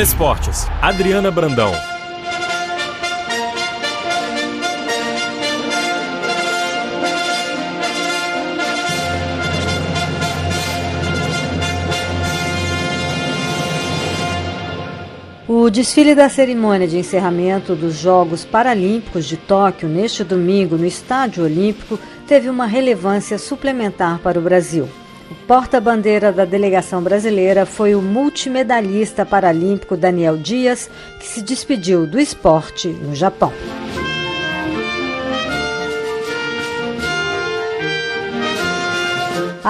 [0.00, 1.70] Esportes, Adriana Brandão.
[15.46, 21.44] O desfile da cerimônia de encerramento dos Jogos Paralímpicos de Tóquio neste domingo no Estádio
[21.44, 24.88] Olímpico teve uma relevância suplementar para o Brasil.
[25.30, 32.18] O porta-bandeira da delegação brasileira foi o multimedalista paralímpico Daniel Dias, que se despediu do
[32.18, 33.52] esporte no Japão.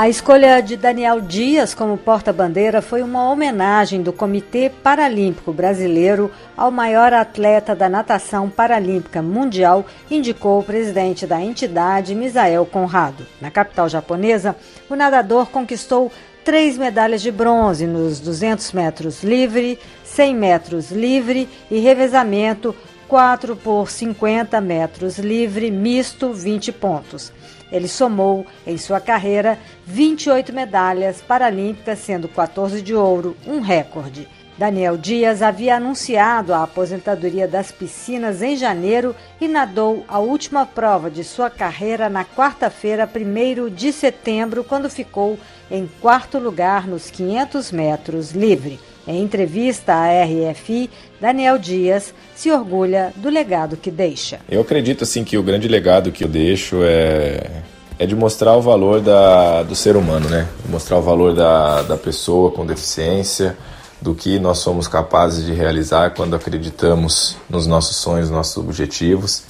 [0.01, 6.71] A escolha de Daniel Dias como porta-bandeira foi uma homenagem do Comitê Paralímpico Brasileiro ao
[6.71, 13.27] maior atleta da natação paralímpica mundial, indicou o presidente da entidade, Misael Conrado.
[13.43, 14.57] Na capital japonesa,
[14.89, 16.11] o nadador conquistou
[16.43, 22.75] três medalhas de bronze nos 200 metros livre, 100 metros livre e revezamento
[23.11, 27.33] 4 por 50 metros livre, misto, 20 pontos.
[27.73, 34.29] Ele somou, em sua carreira, 28 medalhas paralímpicas, sendo 14 de ouro, um recorde.
[34.57, 41.11] Daniel Dias havia anunciado a aposentadoria das piscinas em janeiro e nadou a última prova
[41.11, 45.37] de sua carreira na quarta-feira, 1 de setembro, quando ficou
[45.69, 48.79] em quarto lugar nos 500 metros livre.
[49.07, 54.41] Em entrevista à RFI, Daniel Dias se orgulha do legado que deixa.
[54.49, 57.63] Eu acredito assim que o grande legado que eu deixo é
[58.01, 60.49] é de mostrar o valor da, do ser humano, né?
[60.67, 63.55] Mostrar o valor da, da pessoa com deficiência,
[64.01, 69.43] do que nós somos capazes de realizar quando acreditamos nos nossos sonhos, nossos objetivos,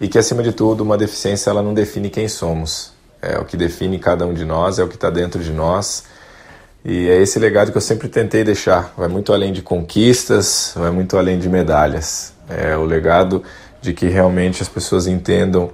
[0.00, 3.56] e que acima de tudo uma deficiência ela não define quem somos, é o que
[3.56, 6.02] define cada um de nós, é o que está dentro de nós
[6.84, 8.92] e é esse legado que eu sempre tentei deixar.
[8.96, 12.32] Vai muito além de conquistas, vai muito além de medalhas.
[12.48, 13.42] É o legado
[13.80, 15.70] de que realmente as pessoas entendam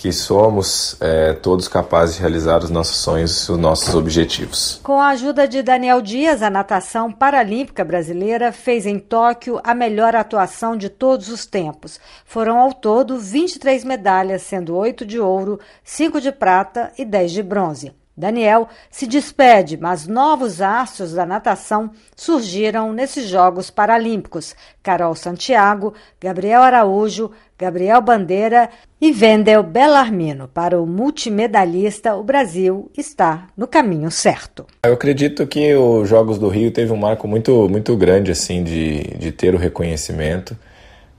[0.00, 4.80] que somos é, todos capazes de realizar os nossos sonhos e os nossos objetivos.
[4.82, 10.16] Com a ajuda de Daniel Dias, a natação paralímpica brasileira fez em Tóquio a melhor
[10.16, 12.00] atuação de todos os tempos.
[12.24, 17.42] Foram ao todo 23 medalhas, sendo 8 de ouro, 5 de prata e 10 de
[17.42, 17.99] bronze.
[18.20, 24.54] Daniel se despede, mas novos astros da natação surgiram nesses Jogos Paralímpicos.
[24.82, 28.70] Carol Santiago, Gabriel Araújo, Gabriel Bandeira
[29.00, 30.48] e Vendel Bellarmino.
[30.48, 34.66] Para o multimedalista, o Brasil está no caminho certo.
[34.84, 39.02] Eu acredito que os Jogos do Rio teve um marco muito, muito grande assim de,
[39.18, 40.56] de ter o reconhecimento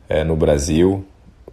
[0.07, 1.06] é, no Brasil.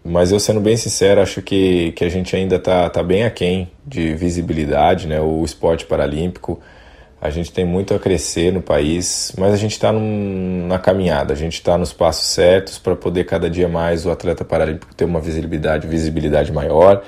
[0.04, 3.70] Mas eu sendo bem sincero, acho que, que a gente ainda está tá bem aquém
[3.86, 5.20] de visibilidade, né?
[5.20, 6.60] O esporte paralímpico,
[7.20, 11.36] a gente tem muito a crescer no país, mas a gente está na caminhada, a
[11.36, 15.20] gente está nos passos certos para poder cada dia mais o atleta paralímpico ter uma
[15.20, 17.02] visibilidade, visibilidade maior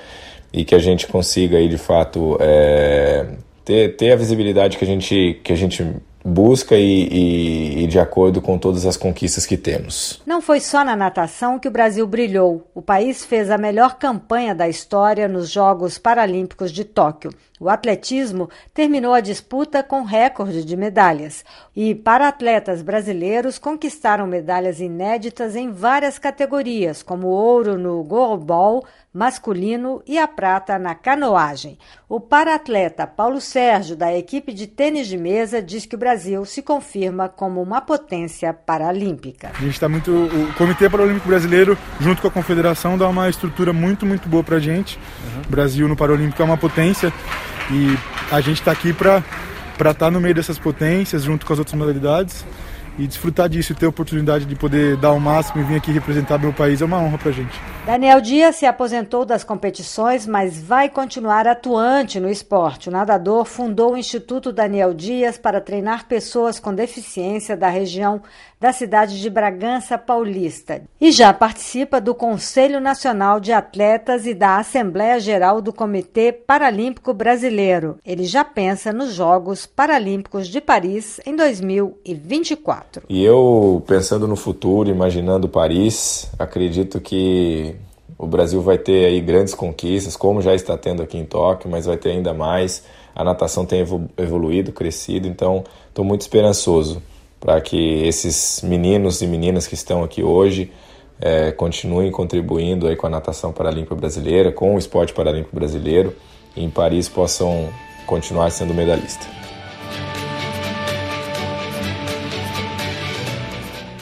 [0.52, 3.26] e que a gente consiga aí de fato é,
[3.64, 5.86] ter, ter a visibilidade que a gente, que a gente
[6.24, 10.20] busca e, e, e, de acordo com todas as conquistas que temos.
[10.26, 12.68] Não foi só na natação que o Brasil brilhou.
[12.74, 17.30] O país fez a melhor campanha da história nos Jogos Paralímpicos de Tóquio.
[17.60, 21.44] O atletismo terminou a disputa com recorde de medalhas.
[21.76, 28.82] E para atletas brasileiros conquistaram medalhas inéditas em várias categorias, como ouro no goalball
[29.12, 31.76] masculino e a prata na canoagem.
[32.08, 36.62] O para-atleta Paulo Sérgio, da equipe de tênis de mesa, diz que o Brasil se
[36.62, 39.50] confirma como uma potência paralímpica.
[39.54, 40.10] A gente está muito.
[40.10, 44.56] O Comitê Paralímpico Brasileiro, junto com a Confederação, dá uma estrutura muito, muito boa para
[44.56, 44.96] a gente.
[44.96, 45.42] Uhum.
[45.46, 47.12] O Brasil no Paralímpico é uma potência.
[47.70, 47.96] E
[48.34, 49.22] a gente está aqui para
[49.78, 52.44] estar tá no meio dessas potências, junto com as outras modalidades,
[52.98, 55.90] e desfrutar disso e ter a oportunidade de poder dar o máximo e vir aqui
[55.90, 57.60] representar meu país é uma honra para a gente.
[57.86, 62.88] Daniel Dias se aposentou das competições, mas vai continuar atuante no esporte.
[62.88, 68.20] O nadador fundou o Instituto Daniel Dias para treinar pessoas com deficiência da região
[68.60, 74.58] da cidade de Bragança Paulista e já participa do Conselho Nacional de Atletas e da
[74.58, 77.96] Assembleia Geral do Comitê Paralímpico Brasileiro.
[78.04, 83.04] Ele já pensa nos Jogos Paralímpicos de Paris em 2024.
[83.08, 87.74] E eu, pensando no futuro, imaginando Paris, acredito que
[88.18, 91.86] o Brasil vai ter aí grandes conquistas, como já está tendo aqui em Tóquio, mas
[91.86, 92.84] vai ter ainda mais.
[93.14, 93.82] A natação tem
[94.18, 97.02] evoluído, crescido, então estou muito esperançoso
[97.40, 100.70] para que esses meninos e meninas que estão aqui hoje
[101.18, 106.14] é, continuem contribuindo aí com a natação paralímpica brasileira, com o esporte paralímpico brasileiro
[106.54, 107.68] e em Paris possam
[108.06, 109.26] continuar sendo medalhistas.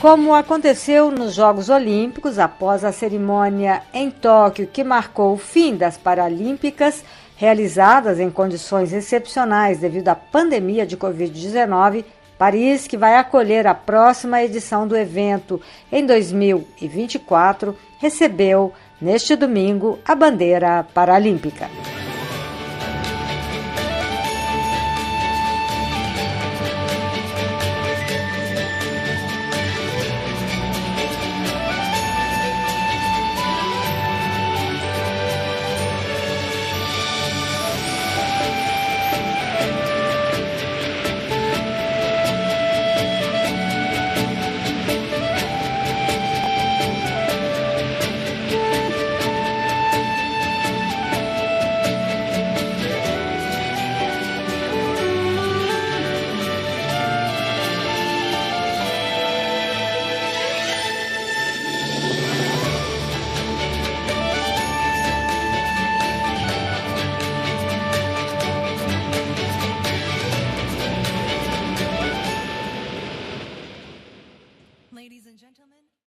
[0.00, 5.96] Como aconteceu nos Jogos Olímpicos, após a cerimônia em Tóquio que marcou o fim das
[5.96, 7.05] Paralímpicas,
[7.37, 12.05] realizadas em condições excepcionais devido à pandemia de Covid-19,
[12.38, 20.14] Paris, que vai acolher a próxima edição do evento em 2024, recebeu neste domingo a
[20.14, 21.69] bandeira paralímpica.